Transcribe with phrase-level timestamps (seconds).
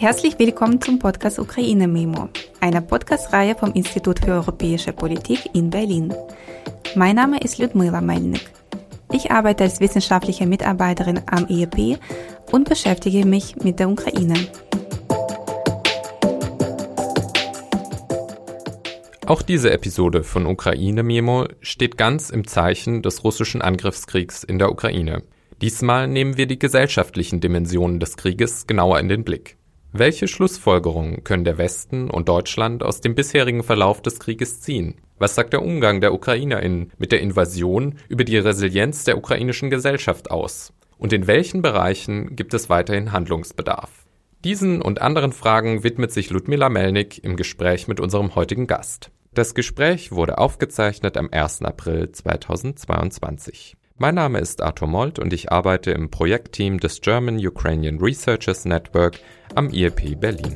[0.00, 2.28] Herzlich willkommen zum Podcast Ukraine Memo,
[2.60, 6.14] einer Podcast-Reihe vom Institut für Europäische Politik in Berlin.
[6.94, 8.48] Mein Name ist Ludmila Melnik.
[9.10, 11.98] Ich arbeite als wissenschaftliche Mitarbeiterin am IEP
[12.52, 14.34] und beschäftige mich mit der Ukraine.
[19.26, 24.70] Auch diese Episode von Ukraine Memo steht ganz im Zeichen des russischen Angriffskriegs in der
[24.70, 25.24] Ukraine.
[25.60, 29.57] Diesmal nehmen wir die gesellschaftlichen Dimensionen des Krieges genauer in den Blick.
[29.92, 34.96] Welche Schlussfolgerungen können der Westen und Deutschland aus dem bisherigen Verlauf des Krieges ziehen?
[35.18, 40.30] Was sagt der Umgang der UkrainerInnen mit der Invasion über die Resilienz der ukrainischen Gesellschaft
[40.30, 40.74] aus?
[40.98, 44.04] Und in welchen Bereichen gibt es weiterhin Handlungsbedarf?
[44.44, 49.10] Diesen und anderen Fragen widmet sich Ludmila Melnik im Gespräch mit unserem heutigen Gast.
[49.32, 51.62] Das Gespräch wurde aufgezeichnet am 1.
[51.62, 53.76] April 2022.
[54.00, 59.18] Mein Name ist Arthur Molt und ich arbeite im Projektteam des German Ukrainian Researchers Network
[59.56, 60.54] am IEP Berlin.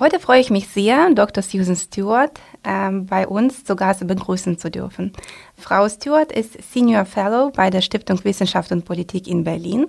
[0.00, 1.42] Heute freue ich mich sehr, Dr.
[1.42, 5.12] Susan Stewart ähm, bei uns zu Gast begrüßen zu dürfen.
[5.54, 9.88] Frau Stewart ist Senior Fellow bei der Stiftung Wissenschaft und Politik in Berlin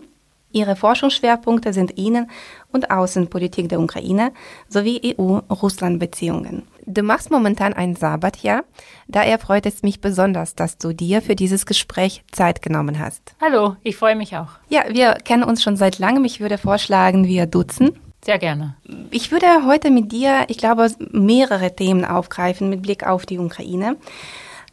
[0.53, 2.29] Ihre Forschungsschwerpunkte sind Innen-
[2.71, 4.31] und Außenpolitik der Ukraine
[4.69, 6.63] sowie EU-Russland-Beziehungen.
[6.85, 8.63] Du machst momentan ein Sabbatjahr.
[9.07, 13.35] Daher freut es mich besonders, dass du dir für dieses Gespräch Zeit genommen hast.
[13.41, 14.49] Hallo, ich freue mich auch.
[14.69, 16.23] Ja, wir kennen uns schon seit langem.
[16.23, 17.97] Ich würde vorschlagen, wir duzen.
[18.23, 18.75] Sehr gerne.
[19.11, 23.97] Ich würde heute mit dir, ich glaube, mehrere Themen aufgreifen mit Blick auf die Ukraine.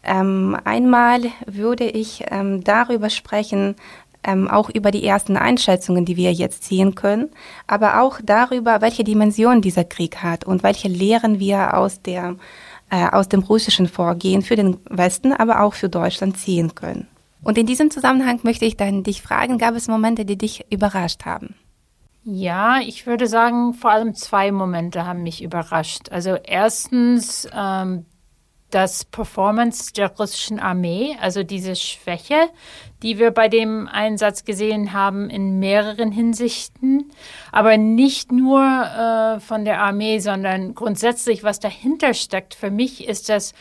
[0.03, 3.77] Ähm, einmal würde ich ähm, darüber sprechen,
[4.25, 7.31] ähm, auch über die ersten Einschätzungen, die wir jetzt sehen können,
[7.67, 12.37] aber auch darüber, welche Dimension dieser Krieg hat und welche Lehren wir aus der
[12.91, 17.07] äh, aus dem russischen Vorgehen für den Westen, aber auch für Deutschland ziehen können.
[17.43, 21.25] Und in diesem Zusammenhang möchte ich dann dich fragen, gab es Momente, die dich überrascht
[21.25, 21.55] haben?
[22.25, 26.11] Ja, ich würde sagen, vor allem zwei Momente haben mich überrascht.
[26.11, 28.05] Also erstens ähm,
[28.71, 32.49] das Performance der russischen Armee, also diese Schwäche,
[33.03, 37.11] die wir bei dem Einsatz gesehen haben in mehreren Hinsichten,
[37.53, 42.55] aber nicht nur äh, von der Armee, sondern grundsätzlich, was dahinter steckt.
[42.55, 43.55] Für mich ist das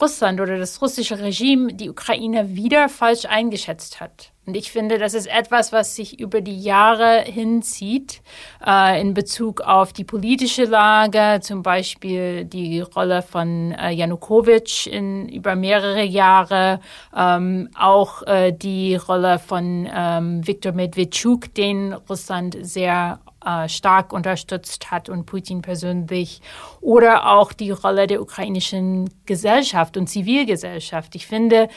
[0.00, 4.32] Russland oder das russische Regime die Ukraine wieder falsch eingeschätzt hat.
[4.46, 8.20] Und ich finde, das ist etwas, was sich über die Jahre hinzieht
[8.64, 15.30] äh, in Bezug auf die politische Lage, zum Beispiel die Rolle von äh, Janukowitsch in
[15.30, 16.80] über mehrere Jahre,
[17.16, 24.90] ähm, auch äh, die Rolle von ähm, Viktor Medvedchuk, den Russland sehr äh, stark unterstützt
[24.90, 26.40] hat und Putin persönlich
[26.80, 31.14] oder auch die Rolle der ukrainischen Gesellschaft und Zivilgesellschaft.
[31.14, 31.68] Ich finde,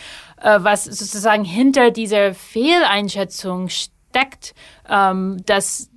[0.41, 4.55] äh, was sozusagen hinter dieser Fehleinschätzung steckt,
[4.89, 5.89] ähm, das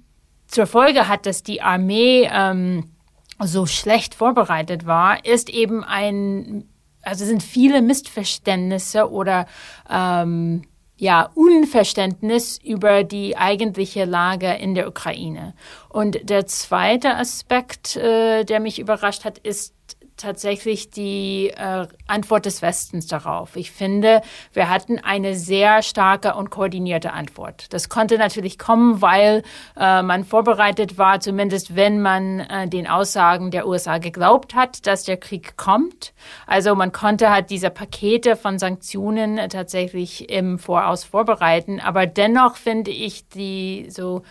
[0.47, 2.91] zur Folge hat, dass die Armee ähm,
[3.39, 6.69] so schlecht vorbereitet war, ist eben ein,
[7.03, 9.47] also sind viele Missverständnisse oder
[9.89, 10.63] ähm,
[11.01, 15.55] ja, Unverständnis über die eigentliche Lage in der Ukraine.
[15.89, 19.75] Und der zweite Aspekt, äh, der mich überrascht hat, ist
[20.21, 23.57] tatsächlich die äh, Antwort des Westens darauf.
[23.57, 24.23] Ich finde,
[24.53, 27.73] wir hatten eine sehr starke und koordinierte Antwort.
[27.73, 29.43] Das konnte natürlich kommen, weil
[29.77, 35.05] äh, man vorbereitet war, zumindest wenn man äh, den Aussagen der USA geglaubt hat, dass
[35.05, 36.13] der Krieg kommt.
[36.47, 41.81] Also man konnte halt diese Pakete von Sanktionen tatsächlich im Voraus vorbereiten.
[41.81, 44.23] Aber dennoch finde ich die so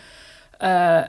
[0.60, 1.04] äh,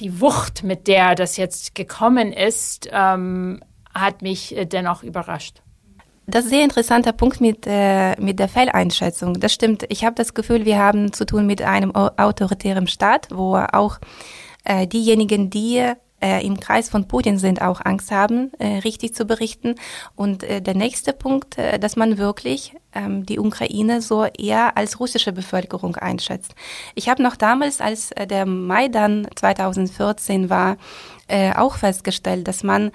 [0.00, 3.60] die Wucht, mit der das jetzt gekommen ist, ähm,
[3.94, 5.62] hat mich äh, dennoch überrascht.
[6.26, 9.40] Das ist ein sehr interessanter Punkt mit, äh, mit der Fehleinschätzung.
[9.40, 9.84] Das stimmt.
[9.88, 13.98] Ich habe das Gefühl, wir haben zu tun mit einem autoritären Staat, wo auch
[14.64, 15.82] äh, diejenigen, die
[16.22, 19.74] äh, im Kreis von Putin sind, auch Angst haben, äh, richtig zu berichten.
[20.14, 25.00] Und äh, der nächste Punkt, äh, dass man wirklich ähm, die Ukraine so eher als
[25.00, 26.54] russische Bevölkerung einschätzt.
[26.94, 30.76] Ich habe noch damals, als äh, der Maidan 2014 war,
[31.32, 32.90] äh, auch festgestellt, dass man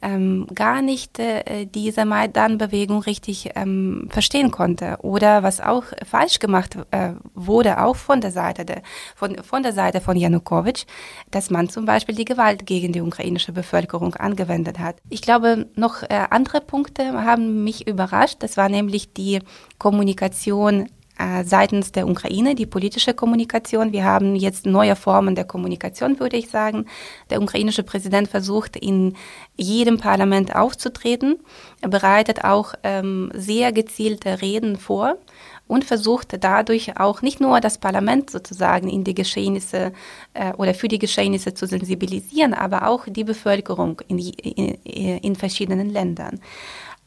[0.00, 6.76] ähm, gar nicht äh, diese Maidan-Bewegung richtig ähm, verstehen konnte oder was auch falsch gemacht
[6.90, 8.82] äh, wurde, auch von der Seite der,
[9.14, 10.86] von, von der Seite von Janukowitsch,
[11.30, 14.96] dass man zum Beispiel die Gewalt gegen die ukrainische Bevölkerung angewendet hat.
[15.10, 18.36] Ich glaube, noch äh, andere Punkte haben mich überrascht.
[18.40, 19.40] Das war nämlich die
[19.78, 20.88] Kommunikation
[21.22, 23.92] äh, seitens der Ukraine, die politische Kommunikation.
[23.92, 26.86] Wir haben jetzt neue Formen der Kommunikation, würde ich sagen.
[27.30, 29.14] Der ukrainische Präsident versucht, in
[29.56, 31.38] jedem Parlament aufzutreten.
[31.80, 35.16] Er bereitet auch ähm, sehr gezielte Reden vor
[35.68, 39.92] und versucht dadurch auch nicht nur das Parlament sozusagen in die Geschehnisse
[40.34, 44.74] äh, oder für die Geschehnisse zu sensibilisieren, aber auch die Bevölkerung in, in,
[45.18, 46.40] in verschiedenen Ländern.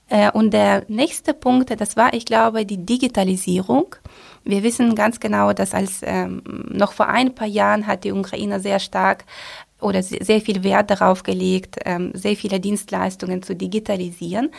[0.10, 3.96] Äh, und der nächste Punkt, das war, ich glaube, die Digitalisierung.
[4.44, 8.60] Wir wissen ganz genau, dass als ähm, noch vor ein paar Jahren hat die Ukraine
[8.60, 9.26] sehr stark
[9.82, 14.52] oder sehr viel Wert darauf gelegt, ähm, sehr viele Dienstleistungen zu digitalisieren.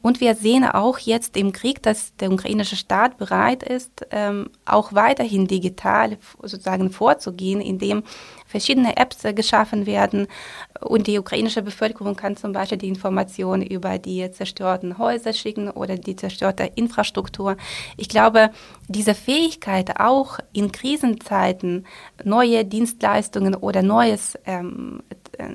[0.00, 4.92] Und wir sehen auch jetzt im Krieg, dass der ukrainische Staat bereit ist, ähm, auch
[4.92, 8.04] weiterhin digital sozusagen vorzugehen, indem
[8.46, 10.26] verschiedene Apps geschaffen werden
[10.80, 15.96] und die ukrainische Bevölkerung kann zum Beispiel die Informationen über die zerstörten Häuser schicken oder
[15.96, 17.56] die zerstörte Infrastruktur.
[17.96, 18.50] Ich glaube,
[18.86, 21.86] diese Fähigkeit auch in Krisenzeiten
[22.24, 25.02] neue Dienstleistungen oder Neues, ähm,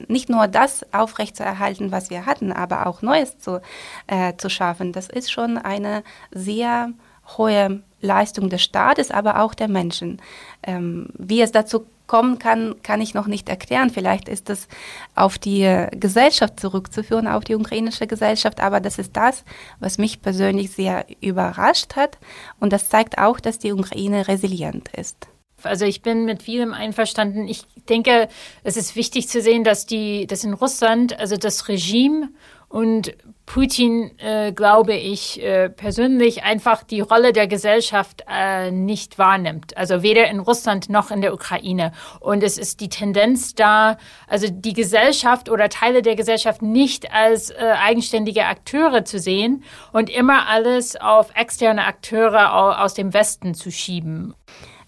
[0.07, 3.61] nicht nur das aufrechtzuerhalten, was wir hatten, aber auch Neues zu,
[4.07, 6.89] äh, zu schaffen, das ist schon eine sehr
[7.37, 10.21] hohe Leistung des Staates, aber auch der Menschen.
[10.61, 13.89] Ähm, wie es dazu kommen kann, kann ich noch nicht erklären.
[13.89, 14.67] Vielleicht ist es
[15.15, 19.45] auf die Gesellschaft zurückzuführen, auf die ukrainische Gesellschaft, aber das ist das,
[19.79, 22.17] was mich persönlich sehr überrascht hat
[22.59, 25.27] und das zeigt auch, dass die Ukraine resilient ist.
[25.65, 27.47] Also ich bin mit vielem einverstanden.
[27.47, 28.27] Ich denke,
[28.63, 32.29] es ist wichtig zu sehen, dass die, dass in Russland, also das Regime
[32.73, 33.13] und
[33.45, 39.77] Putin, äh, glaube ich, äh, persönlich einfach die Rolle der Gesellschaft äh, nicht wahrnimmt.
[39.77, 41.91] Also weder in Russland noch in der Ukraine.
[42.19, 47.51] Und es ist die Tendenz da, also die Gesellschaft oder Teile der Gesellschaft nicht als
[47.51, 53.71] äh, eigenständige Akteure zu sehen und immer alles auf externe Akteure aus dem Westen zu
[53.71, 54.33] schieben.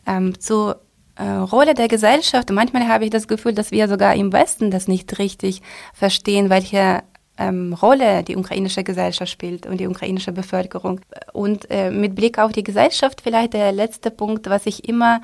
[0.05, 0.81] Ähm, zur
[1.15, 2.49] äh, Rolle der Gesellschaft.
[2.51, 5.61] Manchmal habe ich das Gefühl, dass wir sogar im Westen das nicht richtig
[5.93, 7.03] verstehen, welche
[7.37, 11.01] ähm, Rolle die ukrainische Gesellschaft spielt und die ukrainische Bevölkerung.
[11.33, 15.21] Und äh, mit Blick auf die Gesellschaft vielleicht der letzte Punkt, was ich immer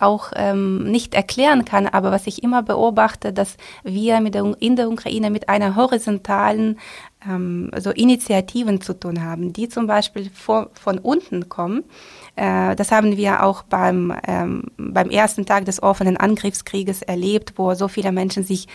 [0.00, 4.74] auch ähm, nicht erklären kann, aber was ich immer beobachte, dass wir mit der, in
[4.74, 6.80] der Ukraine mit einer horizontalen
[7.28, 11.84] ähm, so Initiativen zu tun haben, die zum Beispiel vor, von unten kommen.
[12.36, 17.74] Äh, das haben wir auch beim, ähm, beim ersten Tag des offenen Angriffskrieges erlebt, wo
[17.74, 18.68] so viele Menschen sich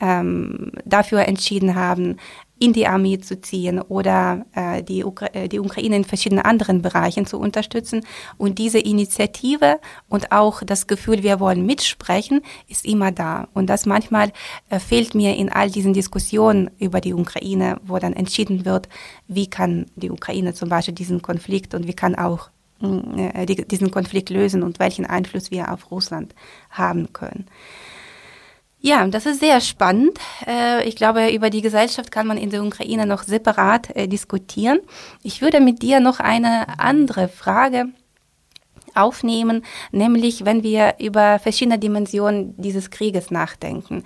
[0.00, 2.16] ähm, dafür entschieden haben,
[2.62, 6.80] in die Armee zu ziehen oder äh, die, Ukra äh, die Ukraine in verschiedenen anderen
[6.80, 8.06] Bereichen zu unterstützen.
[8.38, 13.48] Und diese Initiative und auch das Gefühl, wir wollen mitsprechen, ist immer da.
[13.52, 14.32] Und das manchmal
[14.70, 18.88] äh, fehlt mir in all diesen Diskussionen über die Ukraine, wo dann entschieden wird,
[19.26, 22.50] wie kann die Ukraine zum Beispiel diesen Konflikt und wie kann auch
[22.82, 26.34] die, diesen Konflikt lösen und welchen Einfluss wir auf Russland
[26.70, 27.46] haben können.
[28.84, 30.18] Ja, das ist sehr spannend.
[30.44, 34.80] Äh, ich glaube, über die Gesellschaft kann man in der Ukraine noch separat äh, diskutieren.
[35.22, 37.86] Ich würde mit dir noch eine andere Frage
[38.94, 44.02] aufnehmen, nämlich wenn wir über verschiedene Dimensionen dieses Krieges nachdenken.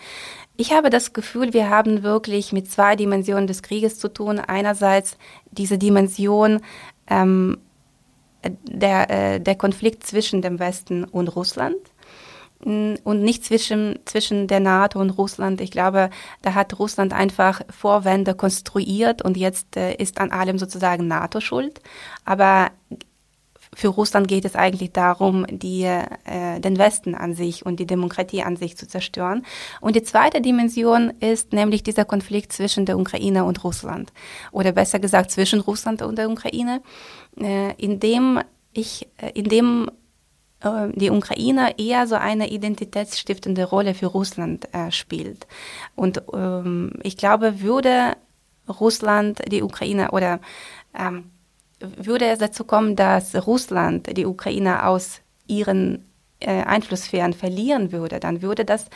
[0.58, 4.38] Ich habe das Gefühl, wir haben wirklich mit zwei Dimensionen des Krieges zu tun.
[4.38, 5.16] Einerseits
[5.50, 6.60] diese Dimension
[7.08, 7.58] ähm,
[8.62, 11.76] der, äh, der Konflikt zwischen dem Westen und Russland
[12.60, 15.60] und nicht zwischen, zwischen der NATO und Russland.
[15.60, 16.10] Ich glaube,
[16.42, 21.80] da hat Russland einfach Vorwände konstruiert und jetzt äh, ist an allem sozusagen NATO schuld.
[22.24, 22.70] Aber
[23.76, 28.42] für Russland geht es eigentlich darum, die, äh, den Westen an sich und die Demokratie
[28.42, 29.44] an sich zu zerstören.
[29.82, 34.14] Und die zweite Dimension ist nämlich dieser Konflikt zwischen der Ukraine und Russland.
[34.50, 36.80] Oder besser gesagt zwischen Russland und der Ukraine,
[37.38, 38.40] äh, in dem
[38.72, 39.90] ich, äh, in dem
[40.60, 45.46] äh, die Ukraine eher so eine identitätsstiftende Rolle für Russland äh, spielt.
[45.94, 48.16] Und ähm, ich glaube, würde
[48.80, 50.40] Russland die Ukraine oder
[50.98, 51.30] ähm,
[51.80, 56.06] würde es dazu kommen, dass Russland die Ukraine aus ihren
[56.40, 58.86] äh, Einflusssphären verlieren würde, dann würde das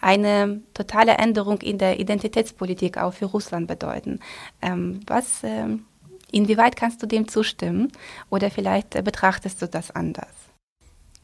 [0.00, 4.20] eine totale Änderung in der Identitätspolitik auch für Russland bedeuten.
[4.62, 5.66] Ähm, was, äh,
[6.32, 7.92] inwieweit kannst du dem zustimmen
[8.30, 10.26] oder vielleicht äh, betrachtest du das anders?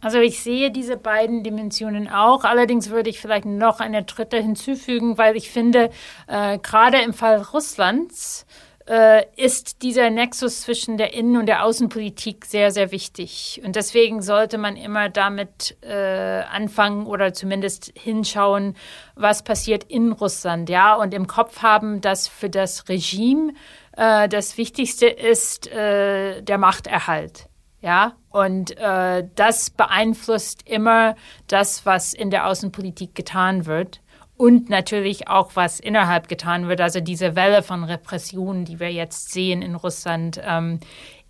[0.01, 2.45] Also ich sehe diese beiden Dimensionen auch.
[2.45, 5.91] Allerdings würde ich vielleicht noch eine dritte hinzufügen, weil ich finde,
[6.27, 8.45] äh, gerade im Fall Russlands
[8.87, 13.61] äh, ist dieser Nexus zwischen der Innen- und der Außenpolitik sehr, sehr wichtig.
[13.65, 18.77] Und deswegen sollte man immer damit äh, anfangen oder zumindest hinschauen,
[19.15, 23.55] was passiert in Russland, ja, und im Kopf haben, dass für das Regime
[23.97, 27.49] äh, das Wichtigste ist äh, der Machterhalt.
[27.81, 31.17] Ja, und äh, das beeinflusst immer
[31.49, 34.01] das, was in der Außenpolitik getan wird
[34.37, 36.81] und natürlich auch, was innerhalb getan wird.
[36.81, 40.81] Also diese Welle von Repressionen, die wir jetzt sehen in Russland, ähm,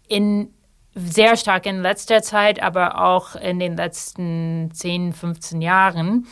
[0.08, 0.50] in
[0.94, 6.26] sehr stark in letzter Zeit, aber auch in den letzten 10, 15 Jahren,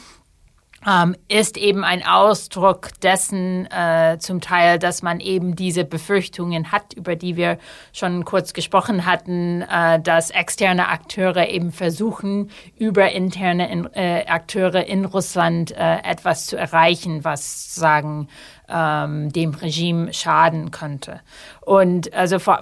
[0.87, 6.93] ähm, ist eben ein Ausdruck dessen äh, zum Teil, dass man eben diese Befürchtungen hat,
[6.95, 7.59] über die wir
[7.93, 14.87] schon kurz gesprochen hatten, äh, dass externe Akteure eben versuchen, über interne in, äh, Akteure
[14.87, 18.29] in Russland äh, etwas zu erreichen, was sagen
[18.69, 21.21] ähm, dem Regime schaden könnte.
[21.61, 22.57] Und also von,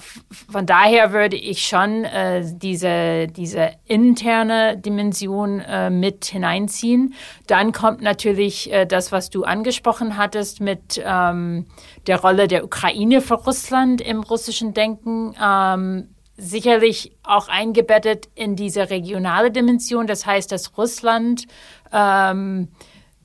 [0.50, 7.14] von daher würde ich schon äh, diese, diese interne Dimension äh, mit hineinziehen.
[7.47, 11.66] Dann kommt natürlich äh, das, was du angesprochen hattest mit ähm,
[12.07, 15.35] der Rolle der Ukraine für Russland im russischen Denken.
[15.42, 16.09] Ähm,
[16.40, 20.07] sicherlich auch eingebettet in diese regionale Dimension.
[20.07, 21.47] Das heißt, dass Russland
[21.92, 22.69] ähm,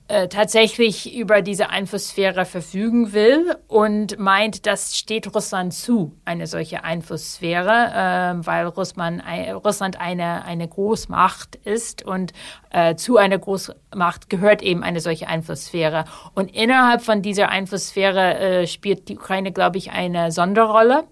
[0.07, 6.83] äh, tatsächlich über diese Einflusssphäre verfügen will und meint, das steht Russland zu, eine solche
[6.83, 9.23] Einflusssphäre, äh, weil Russland,
[9.63, 12.33] Russland eine, eine Großmacht ist und
[12.69, 16.05] äh, zu einer Großmacht gehört eben eine solche Einflusssphäre.
[16.33, 21.05] Und innerhalb von dieser Einflusssphäre äh, spielt die Ukraine, glaube ich, eine Sonderrolle.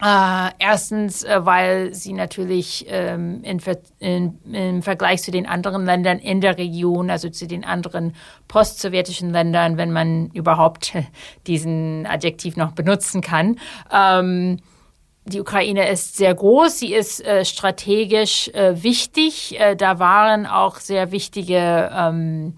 [0.00, 3.60] Äh, erstens, äh, weil sie natürlich ähm, in,
[3.98, 8.14] in, im Vergleich zu den anderen Ländern in der Region, also zu den anderen
[8.46, 10.92] postsowjetischen Ländern, wenn man überhaupt
[11.48, 13.58] diesen Adjektiv noch benutzen kann,
[13.92, 14.58] ähm,
[15.28, 19.58] die Ukraine ist sehr groß, sie ist äh, strategisch äh, wichtig.
[19.60, 22.54] Äh, da waren auch sehr wichtige ähm,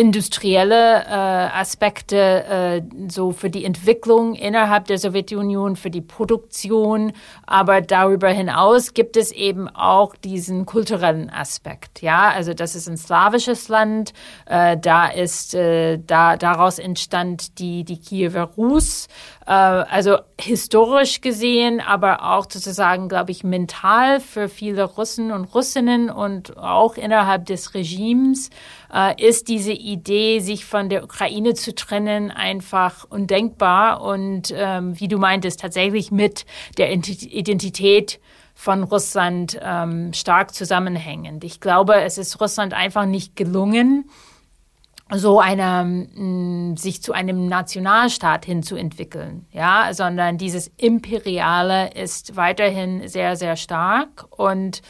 [0.00, 7.12] industrielle äh, Aspekte äh, so für die Entwicklung innerhalb der Sowjetunion, für die Produktion,
[7.46, 12.00] aber darüber hinaus gibt es eben auch diesen kulturellen Aspekt.
[12.00, 14.14] Ja, also das ist ein slawisches Land,
[14.46, 19.06] äh, da ist äh, da daraus entstand die die Kiewer Rus,
[19.46, 26.08] äh, also historisch gesehen, aber auch sozusagen, glaube ich, mental für viele Russen und Russinnen
[26.08, 28.48] und auch innerhalb des Regimes
[28.92, 35.08] äh, ist diese Idee, sich von der Ukraine zu trennen, einfach undenkbar und ähm, wie
[35.08, 36.46] du meintest, tatsächlich mit
[36.78, 38.20] der Identität
[38.54, 41.44] von Russland ähm, stark zusammenhängend.
[41.44, 44.10] Ich glaube, es ist Russland einfach nicht gelungen,
[45.12, 53.36] so eine, mm, sich zu einem Nationalstaat hinzuentwickeln, ja, sondern dieses Imperiale ist weiterhin sehr,
[53.36, 54.82] sehr stark und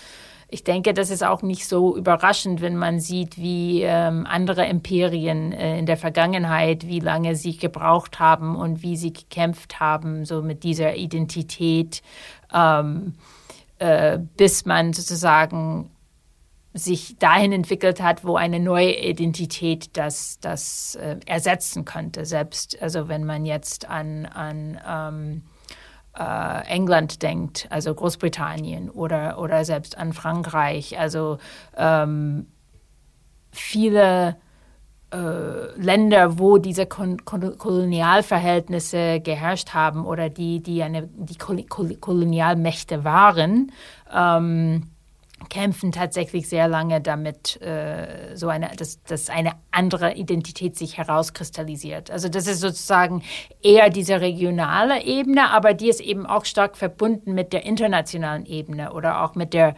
[0.50, 5.52] ich denke, das ist auch nicht so überraschend, wenn man sieht, wie ähm, andere Imperien
[5.52, 10.42] äh, in der Vergangenheit, wie lange sie gebraucht haben und wie sie gekämpft haben, so
[10.42, 12.02] mit dieser Identität,
[12.52, 13.14] ähm,
[13.78, 15.90] äh, bis man sozusagen
[16.72, 22.24] sich dahin entwickelt hat, wo eine neue Identität das, das äh, ersetzen könnte.
[22.24, 25.42] Selbst, also wenn man jetzt an, an ähm,
[26.18, 31.38] äh, England denkt, also Großbritannien oder, oder selbst an Frankreich, also
[31.76, 32.46] ähm,
[33.52, 34.36] viele
[35.12, 41.62] äh, Länder, wo diese Kon Kon Kolonialverhältnisse geherrscht haben oder die, die eine die Kol
[41.64, 43.72] Kol Kolonialmächte waren,
[44.14, 44.90] ähm,
[45.48, 52.10] kämpfen tatsächlich sehr lange damit, äh, so eine, dass, dass eine andere Identität sich herauskristallisiert.
[52.10, 53.22] Also das ist sozusagen
[53.62, 58.92] eher diese regionale Ebene, aber die ist eben auch stark verbunden mit der internationalen Ebene
[58.92, 59.74] oder auch mit der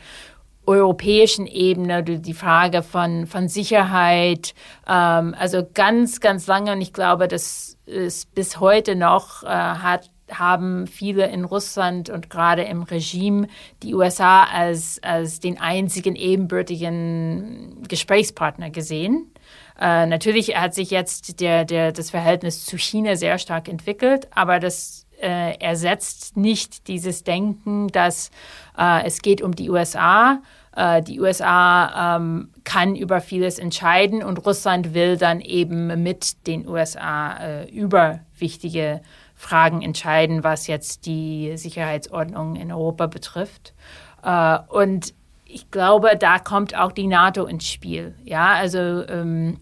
[0.67, 4.55] europäischen Ebene, die Frage von, von Sicherheit,
[4.89, 10.12] ähm, also ganz, ganz lange und ich glaube, das ist bis heute noch, äh, hat
[10.31, 13.49] haben viele in Russland und gerade im Regime
[13.83, 19.33] die USA als, als den einzigen ebenbürtigen Gesprächspartner gesehen.
[19.81, 24.61] Äh, natürlich hat sich jetzt der, der, das Verhältnis zu China sehr stark entwickelt, aber
[24.61, 28.31] das äh, ersetzt nicht dieses Denken, dass
[28.77, 30.43] äh, es geht um die USA.
[30.75, 36.69] Äh, die USA ähm, kann über vieles entscheiden und Russland will dann eben mit den
[36.69, 39.01] USA äh, über wichtige
[39.43, 43.75] Fragen entscheiden, was jetzt die Sicherheitsordnung in Europa betrifft.
[44.23, 48.15] Äh, und ich glaube, da kommt auch die NATO ins Spiel.
[48.23, 49.59] Ja, also ähm,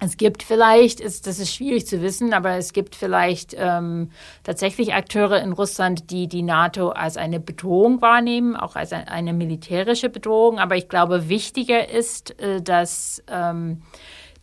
[0.00, 4.10] es gibt vielleicht, ist, das ist schwierig zu wissen, aber es gibt vielleicht ähm,
[4.44, 10.10] tatsächlich Akteure in Russland, die die NATO als eine Bedrohung wahrnehmen, auch als eine, militärische
[10.10, 10.58] Bedrohung.
[10.58, 13.82] Aber ich glaube, wichtiger ist, äh, dass ähm,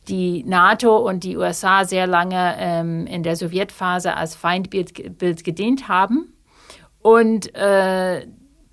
[0.09, 5.87] die NATO und die USA sehr lange ähm, in der Sowjetphase als Feindbild Bild gedient
[5.87, 6.33] haben.
[7.01, 8.25] Und äh,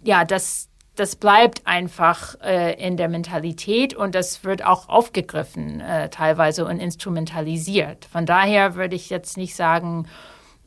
[0.02, 6.08] ja, das, das bleibt einfach äh, in der Mentalität und das wird auch aufgegriffen äh,
[6.08, 8.06] teilweise und instrumentalisiert.
[8.06, 10.06] Von daher würde ich jetzt nicht sagen,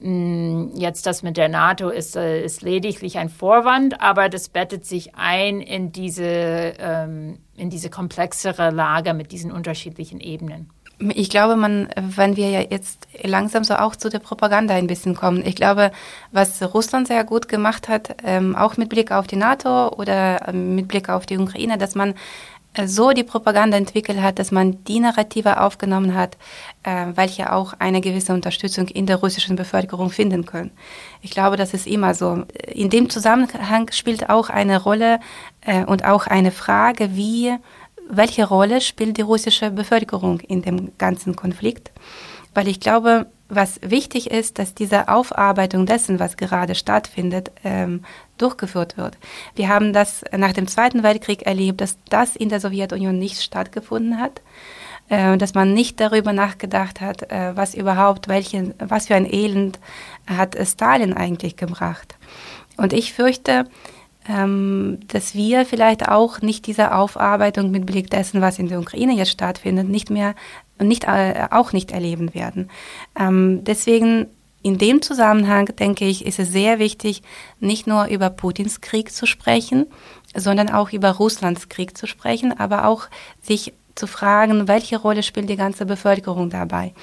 [0.01, 5.15] jetzt das mit der NATO ist, äh, ist lediglich ein Vorwand, aber das bettet sich
[5.15, 10.69] ein in diese, ähm, in diese komplexere Lage mit diesen unterschiedlichen Ebenen.
[11.13, 15.15] Ich glaube, man, wenn wir ja jetzt langsam so auch zu der Propaganda ein bisschen
[15.15, 15.45] kommen.
[15.45, 15.91] Ich glaube,
[16.31, 20.75] was Russland sehr gut gemacht hat, ähm, auch mit Blick auf die NATO oder ähm,
[20.75, 22.15] mit Blick auf die Ukraine, dass man
[22.85, 26.37] so die Propaganda entwickelt hat, dass man die Narrative aufgenommen hat,
[26.83, 30.71] äh, welche auch eine gewisse Unterstützung in der russischen Bevölkerung finden können.
[31.21, 32.43] Ich glaube, das ist immer so.
[32.67, 35.19] In dem Zusammenhang spielt auch eine Rolle
[35.61, 37.55] äh, und auch eine Frage, wie,
[38.09, 41.91] welche Rolle spielt die russische Bevölkerung in dem ganzen Konflikt?
[42.53, 48.03] Weil ich glaube, was wichtig ist, dass diese Aufarbeitung dessen, was gerade stattfindet, ähm,
[48.37, 49.17] durchgeführt wird.
[49.55, 54.19] Wir haben das nach dem Zweiten Weltkrieg erlebt, dass das in der Sowjetunion nicht stattgefunden
[54.19, 54.41] hat,
[55.09, 59.79] äh, dass man nicht darüber nachgedacht hat, äh, was überhaupt, welchen, was für ein Elend
[60.27, 62.15] hat Stalin eigentlich gebracht.
[62.77, 63.65] Und ich fürchte,
[64.29, 69.13] ähm, dass wir vielleicht auch nicht diese Aufarbeitung mit Blick dessen, was in der Ukraine
[69.13, 70.35] jetzt stattfindet, nicht mehr
[70.81, 72.69] nicht, auch nicht erleben werden.
[73.19, 74.27] Ähm, deswegen
[74.61, 77.21] in dem Zusammenhang denke ich, ist es sehr wichtig,
[77.59, 79.85] nicht nur über Putins Krieg zu sprechen,
[80.35, 83.07] sondern auch über Russlands Krieg zu sprechen, aber auch
[83.41, 86.93] sich zu fragen, welche Rolle spielt die ganze Bevölkerung dabei.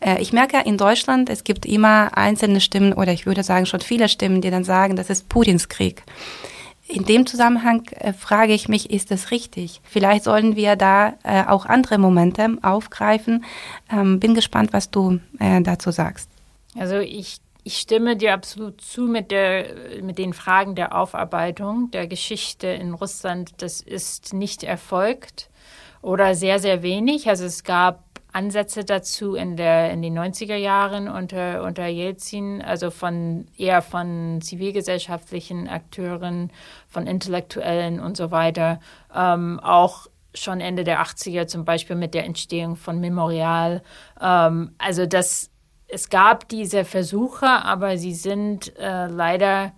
[0.00, 3.80] Äh, ich merke in Deutschland, es gibt immer einzelne Stimmen oder ich würde sagen schon
[3.80, 6.04] viele Stimmen, die dann sagen, das ist Putins Krieg.
[6.88, 9.80] In dem Zusammenhang äh, frage ich mich, ist das richtig?
[9.82, 13.44] Vielleicht sollen wir da äh, auch andere Momente aufgreifen.
[13.90, 16.30] Ähm, bin gespannt, was du äh, dazu sagst.
[16.78, 19.66] Also ich, ich stimme dir absolut zu mit, der,
[20.02, 23.54] mit den Fragen der Aufarbeitung der Geschichte in Russland.
[23.58, 25.50] Das ist nicht erfolgt
[26.02, 27.28] oder sehr, sehr wenig.
[27.28, 28.05] Also es gab
[28.36, 34.40] Ansätze dazu in, der, in den 90er Jahren unter, unter Jelzin, also von eher von
[34.42, 36.52] zivilgesellschaftlichen Akteuren,
[36.86, 38.78] von Intellektuellen und so weiter.
[39.14, 43.82] Ähm, auch schon Ende der 80er zum Beispiel mit der Entstehung von Memorial.
[44.20, 45.50] Ähm, also das,
[45.88, 49.72] es gab diese Versuche, aber sie sind äh, leider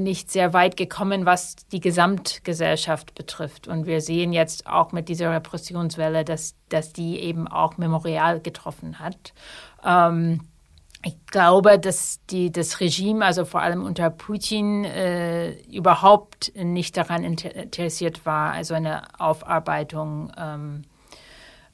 [0.00, 3.68] nicht sehr weit gekommen, was die Gesamtgesellschaft betrifft.
[3.68, 8.98] Und wir sehen jetzt auch mit dieser Repressionswelle, dass, dass die eben auch Memorial getroffen
[8.98, 9.32] hat.
[9.84, 10.40] Ähm,
[11.04, 17.22] ich glaube, dass die, das Regime, also vor allem unter Putin, äh, überhaupt nicht daran
[17.22, 20.82] interessiert war, also eine Aufarbeitung ähm,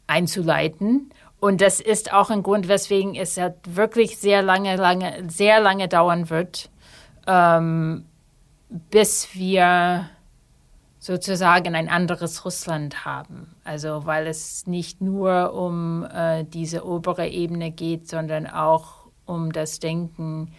[0.07, 1.11] einzuleiten.
[1.41, 5.89] Und das ist auch ein Grund, weswegen es halt wirklich sehr lange, lange, sehr lange
[5.89, 6.71] dauern wird,
[7.27, 8.07] ähm,
[8.91, 10.09] bis wir
[10.99, 13.55] sozusagen ein anderes Russland haben.
[13.63, 19.81] Also weil es nicht nur um äh, diese obere Ebene geht, sondern auch um das
[19.81, 20.55] Denken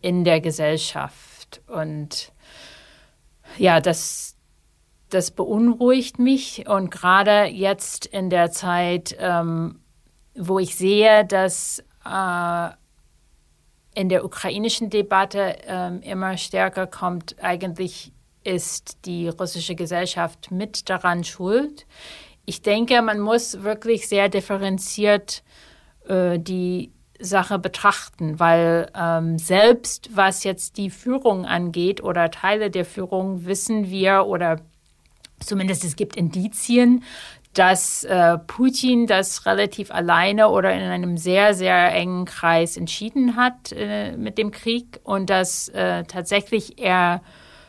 [0.00, 1.60] in der Gesellschaft.
[1.66, 2.32] Und
[3.58, 4.36] ja, das,
[5.10, 6.66] das beunruhigt mich.
[6.68, 9.80] Und gerade jetzt in der Zeit, ähm,
[10.34, 12.70] wo ich sehe, dass äh,
[13.94, 18.12] in der ukrainischen Debatte ähm, immer stärker kommt, eigentlich
[18.44, 21.86] ist die russische Gesellschaft mit daran schuld.
[22.44, 25.42] Ich denke, man muss wirklich sehr differenziert
[26.08, 32.84] äh, die Sache betrachten, weil ähm, selbst was jetzt die Führung angeht oder Teile der
[32.84, 34.60] Führung, wissen wir oder
[35.38, 37.04] zumindest es gibt Indizien,
[37.54, 43.72] dass äh, Putin das relativ alleine oder in einem sehr, sehr engen Kreis entschieden hat
[43.72, 47.20] äh, mit dem Krieg und dass äh, tatsächlich er,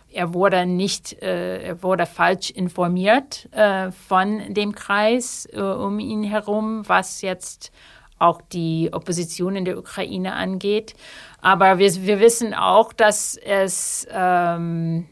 [0.10, 6.24] er wurde nicht, äh, er wurde falsch informiert äh, von dem Kreis äh, um ihn
[6.24, 7.72] herum, was jetzt
[8.20, 10.96] auch die Opposition in der Ukraine angeht.
[11.42, 15.10] Aber wir, wir wissen auch, dass es ähm,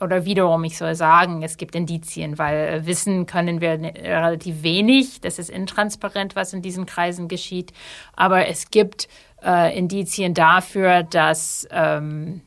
[0.00, 4.62] oder wiederum, ich soll sagen, es gibt Indizien, weil äh, wissen können wir ne, relativ
[4.62, 5.20] wenig.
[5.20, 7.72] Das ist intransparent, was in diesen Kreisen geschieht.
[8.14, 9.08] Aber es gibt
[9.44, 12.42] äh, Indizien dafür, dass ähm,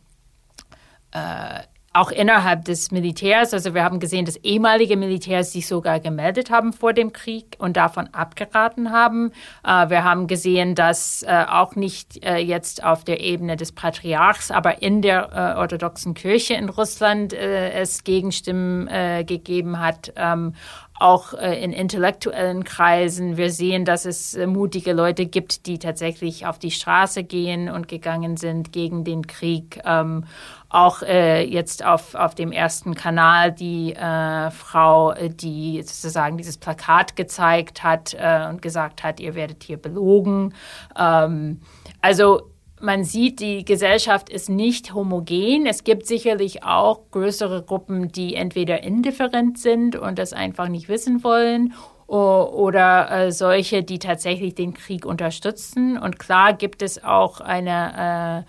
[1.11, 1.61] äh,
[1.93, 6.73] auch innerhalb des Militärs, also wir haben gesehen, dass ehemalige Militärs sich sogar gemeldet haben
[6.73, 9.31] vor dem Krieg und davon abgeraten haben.
[9.63, 14.49] Äh, wir haben gesehen, dass äh, auch nicht äh, jetzt auf der Ebene des Patriarchs,
[14.49, 18.87] aber in der orthodoxen Kirche in Russland es Gegenstimmen
[19.25, 20.11] gegeben hat.
[20.15, 20.53] Ähm,
[20.99, 23.35] auch in intellektuellen Kreisen.
[23.35, 28.37] Wir sehen, dass es mutige Leute gibt, die tatsächlich auf die Straße gehen und gegangen
[28.37, 29.79] sind gegen den Krieg.
[29.85, 30.25] Ähm,
[30.73, 36.57] auch äh, jetzt auf, auf dem ersten Kanal die äh, Frau, äh, die sozusagen dieses
[36.57, 40.55] Plakat gezeigt hat äh, und gesagt hat, ihr werdet hier belogen.
[40.97, 41.61] Ähm,
[42.01, 42.52] also
[42.83, 45.65] man sieht, die Gesellschaft ist nicht homogen.
[45.65, 51.23] Es gibt sicherlich auch größere Gruppen, die entweder indifferent sind und das einfach nicht wissen
[51.23, 51.73] wollen
[52.07, 55.97] oder äh, solche, die tatsächlich den Krieg unterstützen.
[55.97, 58.45] Und klar gibt es auch eine,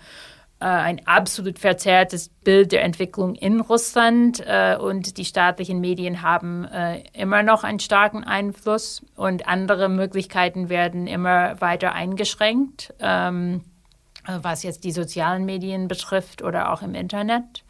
[0.61, 6.21] äh, äh, ein absolut verzerrtes Bild der Entwicklung in Russland äh, und die staatlichen Medien
[6.21, 13.61] haben äh, immer noch einen starken Einfluss und andere Möglichkeiten werden immer weiter eingeschränkt, ähm,
[14.27, 17.63] was jetzt die sozialen Medien betrifft oder auch im Internet.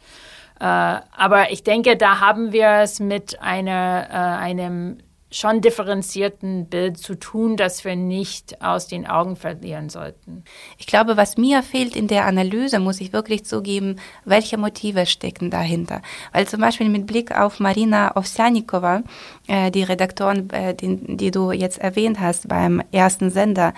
[0.60, 4.98] Äh, aber ich denke, da haben wir es mit einer, einem
[5.32, 10.44] schon differenzierten Bild zu tun, das wir nicht aus den Augen verlieren sollten.
[10.78, 15.50] Ich glaube, was mir fehlt in der Analyse, muss ich wirklich zugeben, welche Motive stecken
[15.50, 16.02] dahinter.
[16.32, 19.04] Weil zum Beispiel mit Blick auf Marina Ovsjanikova,
[19.48, 23.74] äh, die Redaktorin, äh, die, die, du jetzt erwähnt hast beim ersten Sender,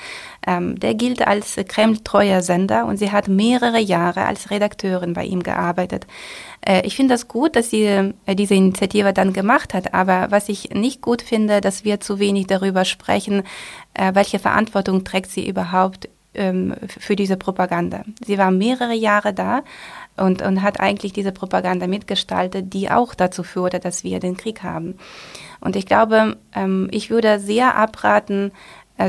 [0.46, 5.42] ähm, der gilt als Kreml-treuer Sender und sie hat mehrere Jahre als Redakteurin bei ihm
[5.42, 6.08] gearbeitet.
[6.62, 10.50] Äh, ich finde das gut, dass sie äh, diese Initiative dann gemacht hat, aber was
[10.50, 13.44] ich nicht gut finde, dass wir zu wenig darüber sprechen,
[13.94, 18.04] äh, welche Verantwortung trägt sie überhaupt ähm, für diese Propaganda.
[18.26, 19.64] Sie war mehrere Jahre da
[20.18, 24.64] und, und hat eigentlich diese Propaganda mitgestaltet, die auch dazu führte, dass wir den Krieg
[24.64, 24.96] haben.
[25.60, 28.52] Und ich glaube, ähm, ich würde sehr abraten,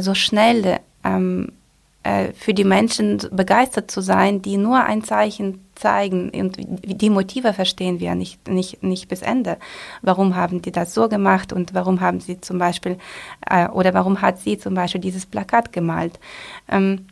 [0.01, 1.51] so schnell ähm,
[2.35, 8.01] für die Menschen begeistert zu sein, die nur ein Zeichen zeigen und die Motive verstehen
[8.01, 9.59] wir nicht, nicht, nicht bis Ende.
[10.03, 12.99] Warum haben die das so gemacht und warum haben sie zum Beispiel,
[13.49, 16.19] äh, oder warum hat sie zum Beispiel dieses Plakat gemalt?
[16.69, 17.07] Ähm,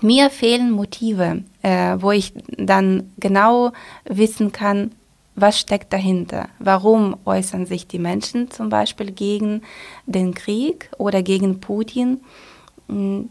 [0.00, 3.72] mir fehlen Motive, äh, wo ich dann genau
[4.04, 4.92] wissen kann,
[5.34, 6.48] was steckt dahinter?
[6.58, 9.62] Warum äußern sich die Menschen zum Beispiel gegen
[10.06, 12.20] den Krieg oder gegen Putin?
[12.88, 13.30] Und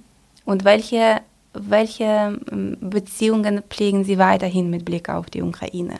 [0.64, 1.22] welche
[1.54, 6.00] welche ähm, Beziehungen pflegen Sie weiterhin mit Blick auf die Ukraine?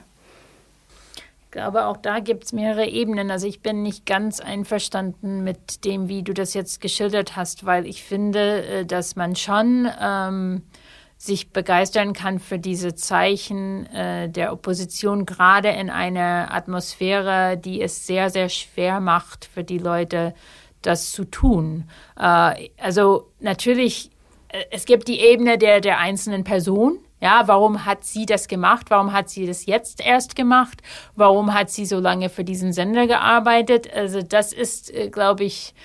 [1.46, 3.30] Ich glaube, auch da gibt es mehrere Ebenen.
[3.30, 7.86] Also ich bin nicht ganz einverstanden mit dem, wie du das jetzt geschildert hast, weil
[7.86, 10.62] ich finde, äh, dass man schon ähm,
[11.18, 18.08] sich begeistern kann für diese Zeichen äh, der Opposition, gerade in einer Atmosphäre, die es
[18.08, 20.34] sehr, sehr schwer macht für die Leute,
[20.82, 21.90] das zu tun.
[22.18, 24.11] Äh, also natürlich
[24.70, 27.00] es gibt die Ebene der, der einzelnen Person.
[27.22, 28.88] Ja, warum hat sie das gemacht?
[28.90, 30.82] Warum hat sie das jetzt erst gemacht?
[31.16, 33.94] Warum hat sie so lange für diesen Sender gearbeitet?
[33.94, 35.76] Also das ist, äh, glaube ich,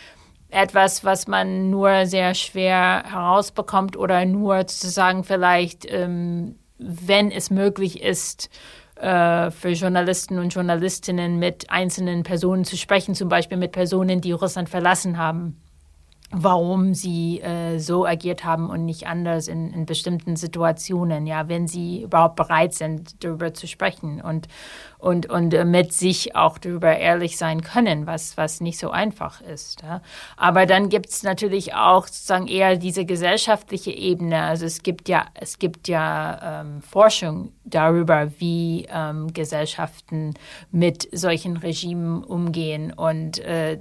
[0.48, 8.02] etwas, was man nur sehr schwer herausbekommt oder nur sozusagen vielleicht, ähm, wenn es möglich
[8.02, 8.48] ist,
[8.94, 14.32] äh, für Journalisten und Journalistinnen mit einzelnen Personen zu sprechen, zum Beispiel mit Personen, die
[14.32, 15.60] Russland verlassen haben
[16.32, 21.68] warum sie äh, so agiert haben und nicht anders in, in bestimmten Situationen, ja, wenn
[21.68, 24.20] sie überhaupt bereit sind, darüber zu sprechen.
[24.20, 24.48] Und,
[25.06, 29.40] und, und äh, mit sich auch darüber ehrlich sein können, was, was nicht so einfach
[29.40, 29.82] ist.
[29.82, 30.02] Ja.
[30.36, 34.42] Aber dann gibt es natürlich auch sozusagen eher diese gesellschaftliche Ebene.
[34.42, 40.34] Also es gibt ja, es gibt ja ähm, Forschung darüber, wie ähm, Gesellschaften
[40.72, 43.78] mit solchen Regimen umgehen und äh,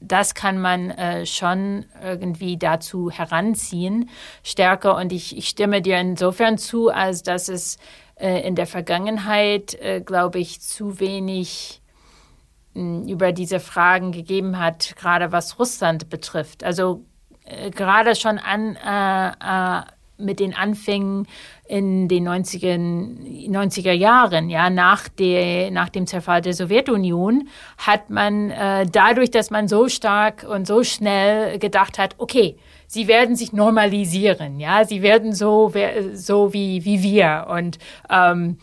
[0.00, 4.10] das kann man äh, schon irgendwie dazu heranziehen,
[4.42, 4.96] stärker.
[4.96, 7.78] Und ich, ich stimme dir insofern zu, als dass es
[8.18, 11.80] äh, in der Vergangenheit, äh, glaube ich, zu wenig
[12.74, 16.64] hm, über diese Fragen gegeben hat, gerade was Russland betrifft.
[16.64, 17.04] Also
[17.44, 18.76] äh, gerade schon an
[20.18, 21.26] mit den Anfängen
[21.68, 22.76] in den 90er,
[23.48, 29.50] 90er Jahren, ja, nach, der, nach dem Zerfall der Sowjetunion, hat man äh, dadurch, dass
[29.50, 32.56] man so stark und so schnell gedacht hat, okay,
[32.88, 35.72] sie werden sich normalisieren, ja, sie werden so,
[36.14, 37.78] so wie, wie wir und
[38.10, 38.58] ähm,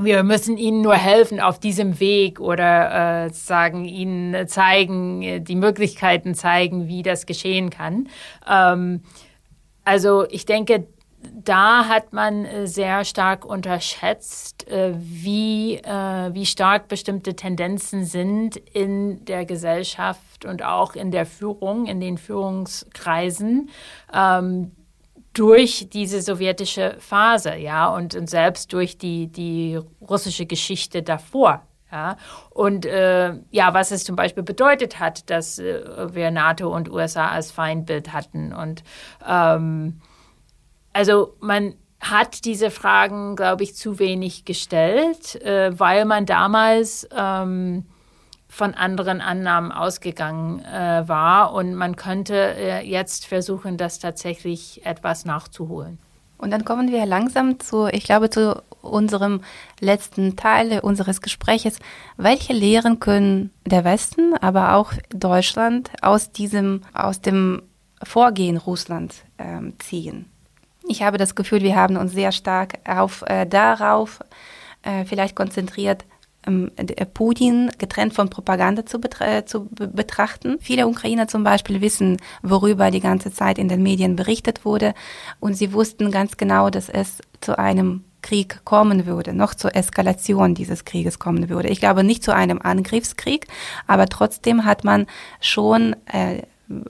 [0.00, 6.34] wir müssen ihnen nur helfen auf diesem Weg oder äh, sagen ihnen zeigen, die Möglichkeiten
[6.36, 8.08] zeigen, wie das geschehen kann.
[8.48, 9.02] Ähm,
[9.84, 10.86] also ich denke,
[11.20, 18.56] da hat man äh, sehr stark unterschätzt, äh, wie, äh, wie stark bestimmte Tendenzen sind
[18.56, 23.70] in der Gesellschaft und auch in der Führung, in den Führungskreisen.
[24.12, 24.72] Ähm,
[25.34, 31.62] durch diese sowjetische Phase, ja, und, und selbst durch die, die russische Geschichte davor.
[31.90, 32.16] Ja,
[32.50, 37.28] und äh, ja, was es zum Beispiel bedeutet hat, dass äh, wir NATO und USA
[37.28, 38.52] als Feindbild hatten.
[38.52, 38.82] Und
[39.26, 40.00] ähm,
[40.92, 47.84] also man hat diese Fragen, glaube ich, zu wenig gestellt, äh, weil man damals ähm,
[48.48, 55.24] von anderen Annahmen ausgegangen äh, war und man könnte äh, jetzt versuchen, das tatsächlich etwas
[55.24, 55.98] nachzuholen.
[56.38, 59.42] Und dann kommen wir langsam zu, ich glaube, zu unserem
[59.80, 61.78] letzten Teil unseres Gespräches.
[62.16, 67.62] Welche Lehren können der Westen, aber auch Deutschland aus diesem, aus dem
[68.04, 70.26] Vorgehen Russlands ähm, ziehen?
[70.88, 74.20] Ich habe das Gefühl, wir haben uns sehr stark auf, äh, darauf
[74.82, 76.04] äh, vielleicht konzentriert,
[76.46, 80.56] ähm, äh, Putin getrennt von Propaganda zu, betra zu betrachten.
[80.60, 84.94] Viele Ukrainer zum Beispiel wissen, worüber die ganze Zeit in den Medien berichtet wurde
[85.40, 90.54] und sie wussten ganz genau, dass es zu einem Krieg kommen würde, noch zur Eskalation
[90.54, 91.68] dieses Krieges kommen würde.
[91.68, 93.46] Ich glaube nicht zu einem Angriffskrieg,
[93.86, 95.06] aber trotzdem hat man
[95.40, 96.42] schon äh,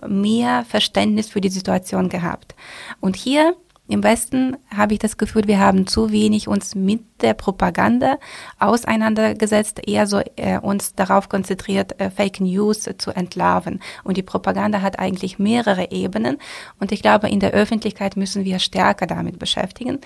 [0.07, 2.55] mehr Verständnis für die Situation gehabt.
[3.01, 3.55] Und hier
[3.89, 8.19] im Westen habe ich das Gefühl, wir haben zu wenig uns mit der Propaganda
[8.59, 13.81] auseinandergesetzt, eher so äh, uns darauf konzentriert, äh, Fake News zu entlarven.
[14.05, 16.37] Und die Propaganda hat eigentlich mehrere Ebenen.
[16.79, 20.01] Und ich glaube, in der Öffentlichkeit müssen wir stärker damit beschäftigen.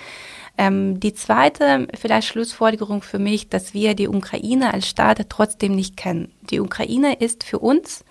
[0.57, 5.97] Ähm, die zweite vielleicht Schlussfolgerung für mich, dass wir die Ukraine als Staat trotzdem nicht
[5.97, 6.31] kennen.
[6.51, 8.05] Die Ukraine ist für uns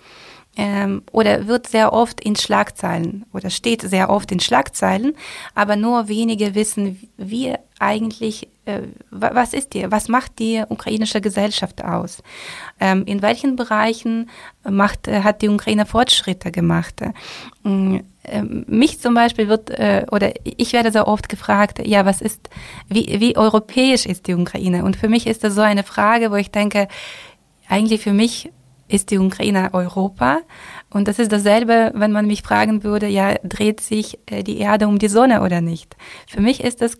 [0.56, 5.14] ähm, oder wird sehr oft in Schlagzeilen oder steht sehr oft in Schlagzeilen,
[5.54, 11.82] aber nur wenige wissen, wie eigentlich, äh, was ist die, was macht die ukrainische Gesellschaft
[11.82, 12.22] aus?
[12.78, 14.28] Ähm, in welchen Bereichen
[14.68, 17.00] macht, äh, hat die Ukraine Fortschritte gemacht?
[17.64, 18.02] Ähm,
[18.68, 22.50] mich zum Beispiel wird, äh, oder ich werde sehr oft gefragt, ja, was ist,
[22.88, 24.84] wie, wie europäisch ist die Ukraine?
[24.84, 26.88] Und für mich ist das so eine Frage, wo ich denke,
[27.68, 28.52] eigentlich für mich
[28.92, 30.40] ist die Ukraine Europa.
[30.90, 34.88] Und das ist dasselbe, wenn man mich fragen würde, ja, dreht sich äh, die Erde
[34.88, 35.96] um die Sonne oder nicht?
[36.26, 36.98] Für mich ist das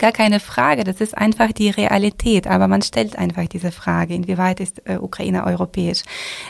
[0.00, 4.58] gar keine Frage, das ist einfach die Realität, aber man stellt einfach diese Frage, inwieweit
[4.58, 6.02] ist äh, Ukraine europäisch.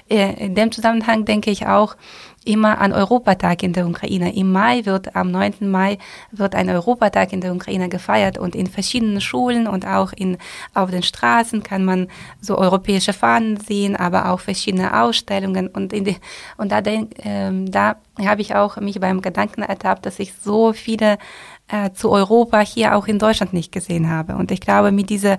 [0.09, 1.97] Äh, in dem Zusammenhang denke ich auch,
[2.45, 4.35] immer an Europatag in der Ukraine.
[4.35, 5.71] Im Mai wird, am 9.
[5.71, 5.99] Mai
[6.31, 10.39] wird ein Europatag in der Ukraine gefeiert und in verschiedenen Schulen und auch in,
[10.75, 12.09] auf den Straßen kann man
[12.41, 16.17] so europäische Fahnen sehen, aber auch verschiedene Ausstellungen und in die,
[16.57, 20.73] und da denk, ähm, da habe ich auch mich beim Gedanken ertappt, dass ich so
[20.73, 21.19] viele
[21.69, 24.35] äh, zu Europa hier auch in Deutschland nicht gesehen habe.
[24.35, 25.39] Und ich glaube, mit dieser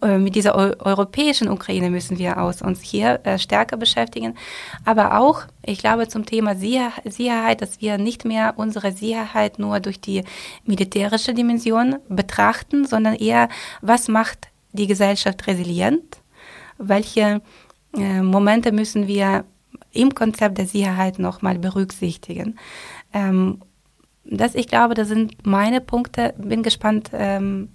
[0.00, 4.34] mit dieser europäischen Ukraine müssen wir aus uns hier äh, stärker beschäftigen.
[4.84, 10.00] Aber auch, ich glaube, zum Thema Sicherheit, dass wir nicht mehr unsere Sicherheit nur durch
[10.00, 10.22] die
[10.64, 13.48] militärische Dimension betrachten, sondern eher,
[13.80, 16.18] was macht die Gesellschaft resilient?
[16.76, 17.40] Welche
[17.96, 19.44] äh, Momente müssen wir
[19.92, 22.58] im Konzept der Sicherheit nochmal berücksichtigen?
[23.14, 23.62] Ähm,
[24.24, 26.34] das, ich glaube, das sind meine Punkte.
[26.38, 27.68] Bin gespannt, ähm,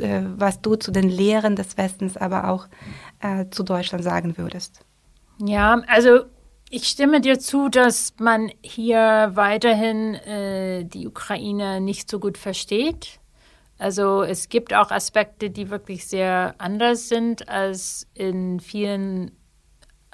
[0.00, 2.66] äh, was du zu den Lehren des Westens, aber auch
[3.20, 4.80] äh, zu Deutschland sagen würdest.
[5.38, 6.24] Ja, also
[6.70, 13.20] ich stimme dir zu, dass man hier weiterhin äh, die Ukraine nicht so gut versteht.
[13.78, 19.32] Also es gibt auch Aspekte, die wirklich sehr anders sind als in vielen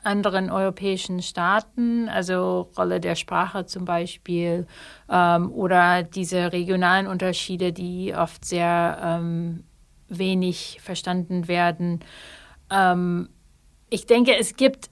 [0.04, 4.66] anderen europäischen Staaten, also Rolle der Sprache zum Beispiel
[5.08, 9.64] ähm, oder diese regionalen Unterschiede, die oft sehr ähm,
[10.08, 12.00] wenig verstanden werden.
[12.70, 13.28] Ähm,
[13.90, 14.90] ich denke, es gibt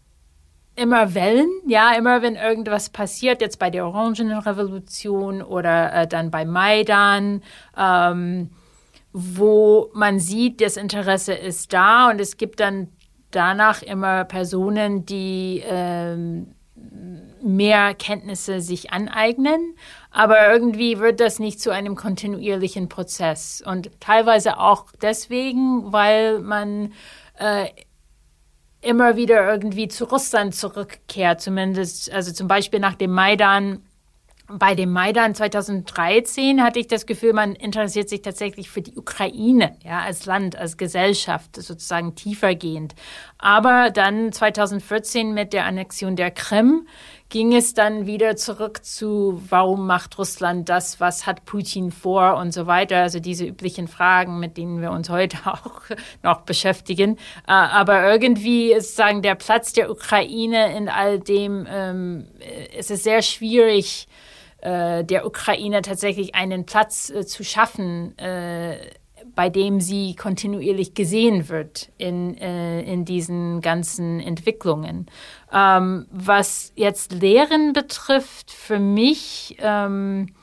[0.76, 6.44] immer Wellen, ja, immer wenn irgendwas passiert, jetzt bei der Orangenrevolution oder äh, dann bei
[6.44, 7.42] Maidan,
[7.76, 8.50] ähm,
[9.12, 12.88] wo man sieht, das Interesse ist da und es gibt dann
[13.30, 16.54] danach immer Personen, die ähm,
[17.42, 19.74] mehr Kenntnisse sich aneignen,
[20.10, 23.62] aber irgendwie wird das nicht zu einem kontinuierlichen Prozess.
[23.64, 26.92] Und teilweise auch deswegen, weil man
[27.38, 27.66] äh,
[28.82, 33.82] immer wieder irgendwie zu Russland zurückkehrt, zumindest, also zum Beispiel nach dem Maidan
[34.58, 39.76] bei dem Maidan 2013 hatte ich das Gefühl, man interessiert sich tatsächlich für die Ukraine,
[39.84, 42.94] ja, als Land, als Gesellschaft, sozusagen tiefergehend.
[43.38, 46.86] Aber dann 2014 mit der Annexion der Krim
[47.28, 52.52] ging es dann wieder zurück zu, warum macht Russland das, was hat Putin vor und
[52.52, 53.02] so weiter.
[53.02, 55.82] Also diese üblichen Fragen, mit denen wir uns heute auch
[56.22, 57.16] noch beschäftigen.
[57.46, 62.26] Äh, aber irgendwie ist sagen der Platz der Ukraine in all dem, ähm,
[62.76, 64.29] es ist sehr schwierig, äh,
[64.62, 68.76] der Ukraine tatsächlich einen Platz äh, zu schaffen, äh,
[69.34, 75.06] bei dem sie kontinuierlich gesehen wird in, äh, in diesen ganzen Entwicklungen.
[75.52, 80.34] Ähm, was jetzt Lehren betrifft, für mich ähm,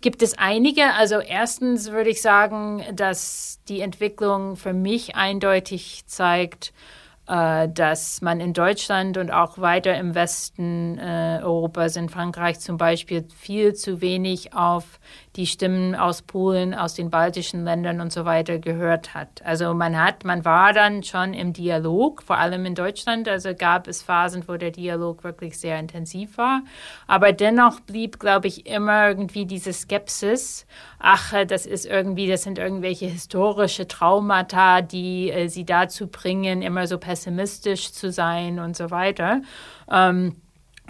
[0.00, 0.92] gibt es einige.
[0.94, 7.01] Also erstens würde ich sagen, dass die Entwicklung für mich eindeutig zeigt, äh,
[7.32, 13.26] dass man in Deutschland und auch weiter im Westen äh, Europas, in Frankreich zum Beispiel,
[13.34, 15.00] viel zu wenig auf
[15.36, 19.40] die Stimmen aus Polen, aus den baltischen Ländern und so weiter gehört hat.
[19.44, 23.88] Also man hat, man war dann schon im Dialog, vor allem in Deutschland, also gab
[23.88, 26.62] es Phasen, wo der Dialog wirklich sehr intensiv war.
[27.06, 30.66] Aber dennoch blieb, glaube ich, immer irgendwie diese Skepsis,
[30.98, 36.86] ach, das ist irgendwie, das sind irgendwelche historische Traumata, die äh, sie dazu bringen, immer
[36.86, 39.40] so pessimistisch zu sein und so weiter.
[39.90, 40.36] Ähm,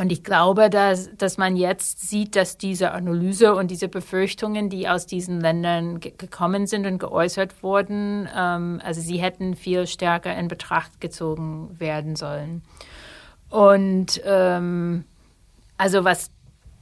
[0.03, 4.89] und ich glaube, dass, dass man jetzt sieht, dass diese Analyse und diese Befürchtungen, die
[4.89, 10.49] aus diesen Ländern gekommen sind und geäußert wurden, ähm, also sie hätten viel stärker in
[10.49, 12.63] Betracht gezogen werden sollen.
[13.49, 15.05] Und ähm,
[15.79, 16.33] also was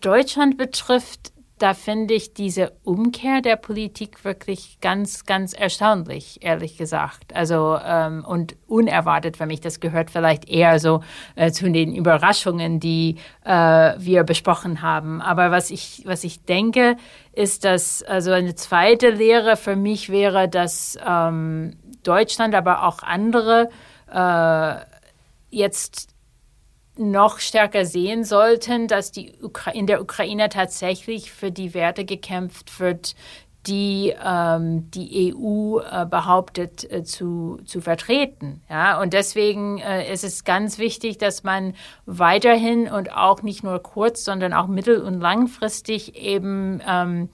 [0.00, 7.36] Deutschland betrifft, da finde ich diese Umkehr der Politik wirklich ganz, ganz erstaunlich, ehrlich gesagt.
[7.36, 9.60] Also ähm, und unerwartet für mich.
[9.60, 11.02] Das gehört vielleicht eher so
[11.36, 13.52] äh, zu den Überraschungen, die äh,
[13.98, 15.20] wir besprochen haben.
[15.20, 16.96] Aber was ich, was ich denke,
[17.32, 23.68] ist, dass also eine zweite Lehre für mich wäre, dass ähm, Deutschland, aber auch andere
[24.10, 24.76] äh,
[25.50, 26.08] jetzt
[27.00, 32.78] noch stärker sehen sollten, dass die Ukra in der Ukraine tatsächlich für die Werte gekämpft
[32.78, 33.14] wird,
[33.66, 38.62] die ähm, die EU äh, behauptet äh, zu, zu vertreten.
[38.70, 39.00] Ja?
[39.00, 41.74] Und deswegen äh, ist es ganz wichtig, dass man
[42.06, 47.28] weiterhin und auch nicht nur kurz, sondern auch mittel- und langfristig eben ähm,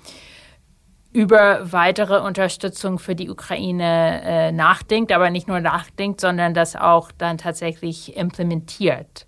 [1.12, 7.10] über weitere Unterstützung für die Ukraine äh, nachdenkt, aber nicht nur nachdenkt, sondern das auch
[7.10, 9.26] dann tatsächlich implementiert.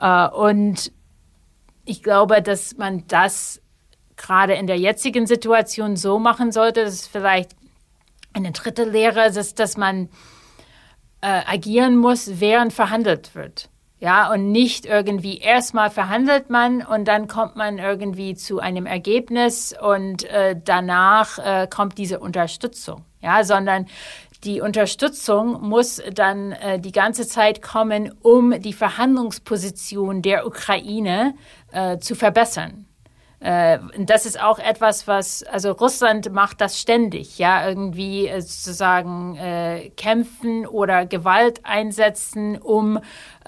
[0.00, 0.92] Äh, und
[1.84, 3.60] ich glaube, dass man das
[4.16, 7.52] gerade in der jetzigen Situation so machen sollte, dass vielleicht
[8.32, 10.08] eine dritte Lehre ist, dass man
[11.20, 13.70] äh, agieren muss, während verhandelt wird.
[14.00, 19.74] Ja, und nicht irgendwie erstmal verhandelt man und dann kommt man irgendwie zu einem Ergebnis
[19.80, 23.04] und äh, danach äh, kommt diese Unterstützung.
[23.20, 23.86] Ja, sondern
[24.44, 31.34] die Unterstützung muss dann äh, die ganze Zeit kommen, um die Verhandlungsposition der Ukraine
[31.72, 32.88] äh, zu verbessern.
[33.40, 39.36] Äh, das ist auch etwas, was, also Russland macht das ständig, ja, irgendwie äh, sozusagen
[39.36, 42.98] äh, kämpfen oder Gewalt einsetzen, um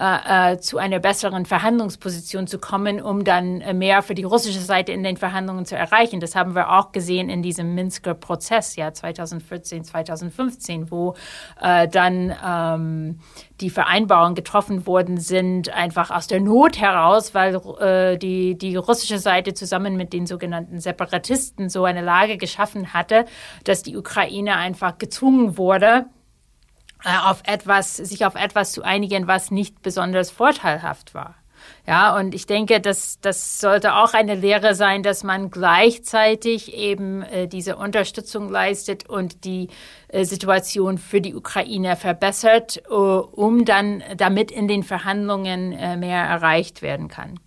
[0.01, 4.59] äh, äh, zu einer besseren Verhandlungsposition zu kommen, um dann äh, mehr für die russische
[4.59, 6.19] Seite in den Verhandlungen zu erreichen.
[6.19, 11.13] Das haben wir auch gesehen in diesem Minsker Prozess, ja, 2014, 2015, wo
[11.61, 13.19] äh, dann ähm,
[13.59, 19.19] die Vereinbarungen getroffen worden sind, einfach aus der Not heraus, weil äh, die, die russische
[19.19, 23.25] Seite zusammen mit den sogenannten Separatisten so eine Lage geschaffen hatte,
[23.65, 26.07] dass die Ukraine einfach gezwungen wurde,
[27.03, 31.35] auf etwas, sich auf etwas zu einigen, was nicht besonders vorteilhaft war.
[31.87, 37.23] Ja, und ich denke, dass das sollte auch eine Lehre sein, dass man gleichzeitig eben
[37.23, 39.69] äh, diese Unterstützung leistet und die
[40.07, 46.23] äh, Situation für die Ukraine verbessert, uh, um dann damit in den Verhandlungen äh, mehr
[46.23, 47.39] erreicht werden kann.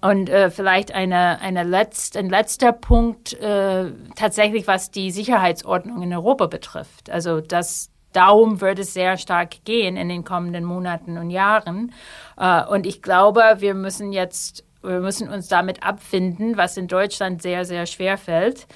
[0.00, 6.14] Und äh, vielleicht eine, eine letzt, ein letzter Punkt äh, tatsächlich, was die Sicherheitsordnung in
[6.14, 7.10] Europa betrifft.
[7.10, 11.92] Also das Darum wird es sehr stark gehen in den kommenden Monaten und Jahren.
[12.38, 17.42] Äh, und ich glaube, wir müssen jetzt, wir müssen uns damit abfinden, was in Deutschland
[17.42, 18.66] sehr, sehr schwer fällt,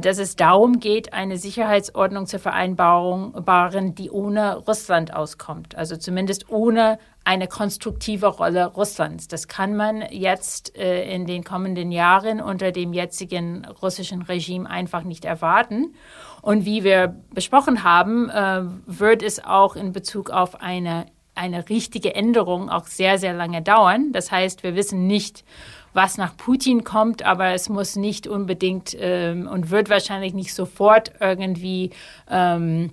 [0.00, 5.74] dass es darum geht, eine Sicherheitsordnung zu vereinbaren, die ohne Russland auskommt.
[5.74, 9.28] Also zumindest ohne eine konstruktive Rolle Russlands.
[9.28, 15.02] Das kann man jetzt äh, in den kommenden Jahren unter dem jetzigen russischen Regime einfach
[15.02, 15.94] nicht erwarten.
[16.42, 22.14] Und wie wir besprochen haben, äh, wird es auch in Bezug auf eine, eine richtige
[22.14, 24.12] Änderung auch sehr, sehr lange dauern.
[24.12, 25.44] Das heißt, wir wissen nicht,
[25.92, 31.12] was nach Putin kommt, aber es muss nicht unbedingt ähm, und wird wahrscheinlich nicht sofort
[31.20, 31.90] irgendwie
[32.30, 32.90] ähm,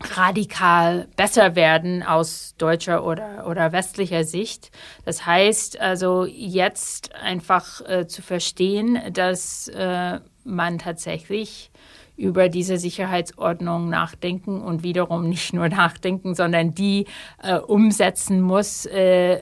[0.00, 4.70] radikal besser werden aus deutscher oder, oder westlicher Sicht.
[5.04, 11.70] Das heißt also jetzt einfach äh, zu verstehen, dass äh, man tatsächlich
[12.16, 17.06] über diese Sicherheitsordnung nachdenken und wiederum nicht nur nachdenken, sondern die
[17.42, 19.40] äh, umsetzen muss, äh,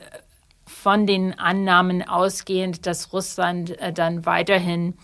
[0.67, 4.95] von den Annahmen ausgehend, dass Russland äh, dann weiterhin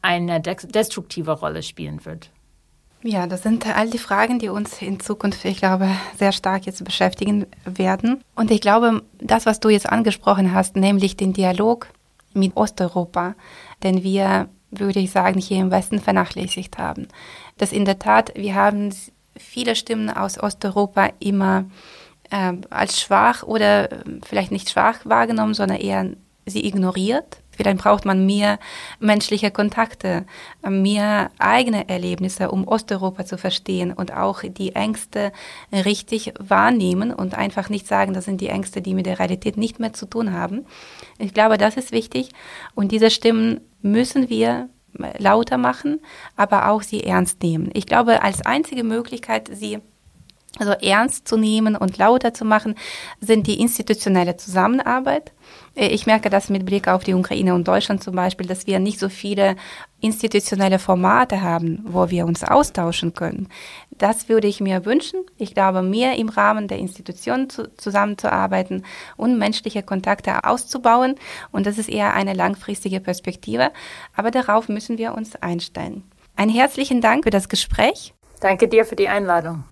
[0.00, 2.30] eine destruktive Rolle spielen wird.
[3.04, 6.84] Ja, das sind all die Fragen, die uns in Zukunft, ich glaube, sehr stark jetzt
[6.84, 8.22] beschäftigen werden.
[8.36, 11.88] Und ich glaube, das, was du jetzt angesprochen hast, nämlich den Dialog
[12.32, 13.34] mit Osteuropa,
[13.82, 17.08] den wir würde ich sagen, hier im Westen vernachlässigt haben.
[17.58, 18.94] Dass in der Tat, wir haben
[19.36, 21.66] viele Stimmen aus Osteuropa immer
[22.32, 26.10] äh, als schwach oder äh, vielleicht nicht schwach wahrgenommen, sondern eher
[26.46, 27.38] sie ignoriert.
[27.54, 28.58] Vielleicht braucht man mehr
[28.98, 30.24] menschliche Kontakte,
[30.66, 35.32] mehr eigene Erlebnisse, um Osteuropa zu verstehen und auch die Ängste
[35.70, 39.78] richtig wahrnehmen und einfach nicht sagen, das sind die Ängste, die mit der Realität nicht
[39.78, 40.64] mehr zu tun haben.
[41.18, 42.30] Ich glaube, das ist wichtig
[42.74, 44.70] und diese Stimmen müssen wir
[45.18, 46.00] lauter machen,
[46.36, 47.70] aber auch sie ernst nehmen.
[47.74, 49.80] Ich glaube, als einzige Möglichkeit, sie
[50.58, 52.74] also ernst zu nehmen und lauter zu machen,
[53.20, 55.32] sind die institutionelle Zusammenarbeit.
[55.74, 58.78] Äh, ich merke das mit Blick auf die Ukraine und Deutschland zum Beispiel, dass wir
[58.78, 59.56] nicht so viele
[60.00, 63.48] institutionelle Formate haben, wo wir uns austauschen können.
[63.90, 65.20] Das würde ich mir wünschen.
[65.38, 68.84] Ich glaube, mehr im Rahmen der Institutionen zu, zusammenzuarbeiten
[69.16, 71.14] und menschliche Kontakte auszubauen.
[71.50, 73.70] Und das ist eher eine langfristige Perspektive.
[74.14, 76.02] Aber darauf müssen wir uns einstellen.
[76.36, 78.14] Einen herzlichen Dank für das Gespräch.
[78.40, 79.64] Danke dir für die Einladung.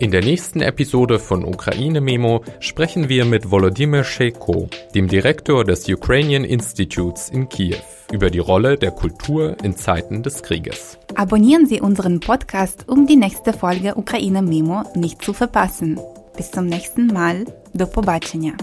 [0.00, 5.86] In der nächsten Episode von Ukraine Memo sprechen wir mit Volodymyr Sheiko, dem Direktor des
[5.88, 7.76] Ukrainian Institutes in Kiew,
[8.10, 10.98] über die Rolle der Kultur in Zeiten des Krieges.
[11.16, 16.00] Abonnieren Sie unseren Podcast, um die nächste Folge Ukraine Memo nicht zu verpassen.
[16.34, 17.44] Bis zum nächsten Mal.
[17.74, 18.54] До побачення.